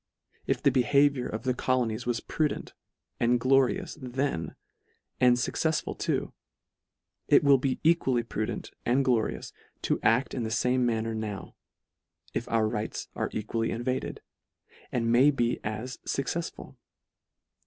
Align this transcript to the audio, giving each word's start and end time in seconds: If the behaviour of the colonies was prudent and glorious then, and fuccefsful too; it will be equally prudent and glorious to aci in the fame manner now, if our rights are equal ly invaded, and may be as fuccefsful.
If 0.47 0.63
the 0.63 0.71
behaviour 0.71 1.27
of 1.27 1.43
the 1.43 1.53
colonies 1.53 2.07
was 2.07 2.21
prudent 2.21 2.73
and 3.19 3.39
glorious 3.39 3.99
then, 4.01 4.55
and 5.19 5.35
fuccefsful 5.35 5.95
too; 5.99 6.33
it 7.27 7.43
will 7.43 7.59
be 7.59 7.79
equally 7.83 8.23
prudent 8.23 8.71
and 8.83 9.05
glorious 9.05 9.53
to 9.83 9.99
aci 9.99 10.33
in 10.33 10.41
the 10.41 10.49
fame 10.49 10.87
manner 10.87 11.13
now, 11.13 11.55
if 12.33 12.49
our 12.49 12.67
rights 12.67 13.09
are 13.13 13.29
equal 13.31 13.61
ly 13.61 13.67
invaded, 13.67 14.21
and 14.91 15.11
may 15.11 15.29
be 15.29 15.59
as 15.63 15.97
fuccefsful. 15.97 16.77